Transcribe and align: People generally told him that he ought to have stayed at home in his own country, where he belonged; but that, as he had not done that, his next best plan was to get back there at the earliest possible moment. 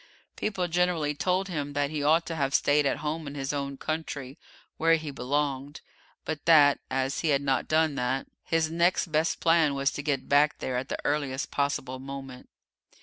People 0.35 0.67
generally 0.67 1.13
told 1.13 1.47
him 1.47 1.73
that 1.73 1.91
he 1.91 2.01
ought 2.01 2.25
to 2.25 2.35
have 2.35 2.55
stayed 2.55 2.87
at 2.87 2.97
home 3.05 3.27
in 3.27 3.35
his 3.35 3.53
own 3.53 3.77
country, 3.77 4.39
where 4.77 4.95
he 4.95 5.11
belonged; 5.11 5.81
but 6.25 6.43
that, 6.45 6.79
as 6.89 7.19
he 7.19 7.27
had 7.27 7.43
not 7.43 7.67
done 7.67 7.93
that, 7.93 8.25
his 8.41 8.71
next 8.71 9.11
best 9.11 9.39
plan 9.39 9.75
was 9.75 9.91
to 9.91 10.01
get 10.01 10.27
back 10.27 10.57
there 10.57 10.75
at 10.75 10.89
the 10.89 10.97
earliest 11.05 11.51
possible 11.51 11.99
moment. 11.99 12.49